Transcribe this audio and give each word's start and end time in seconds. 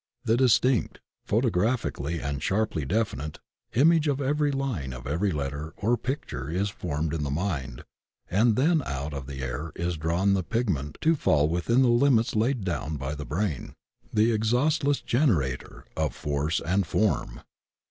The 0.25 0.35
dis 0.35 0.57
tinct— 0.57 0.97
photographically 1.31 2.19
and 2.19 2.41
sharply 2.41 2.85
definite— 2.85 3.37
image 3.83 4.07
of 4.07 4.19
every 4.19 4.51
line 4.51 4.93
of 4.93 5.05
every 5.05 5.31
letter 5.31 5.75
or 5.77 5.95
picture 5.95 6.49
is 6.49 6.71
formed 6.71 7.13
in 7.13 7.21
the 7.21 7.29
mind 7.29 7.83
and 8.27 8.55
then 8.55 8.81
out 8.87 9.13
of 9.13 9.27
the 9.27 9.43
air 9.43 9.71
is 9.75 9.97
drawn 9.97 10.33
the 10.33 10.41
pig 10.41 10.71
ment 10.71 10.97
to 11.01 11.15
fall 11.15 11.47
within 11.47 11.83
the 11.83 11.89
limits 11.89 12.35
laid 12.35 12.63
down 12.63 12.97
by 12.97 13.13
the 13.13 13.25
brain, 13.25 13.75
"the 14.11 14.31
exhaustless 14.31 15.01
generator 15.01 15.85
of 15.95 16.15
force 16.15 16.59
and 16.61 16.87
form." 16.87 17.41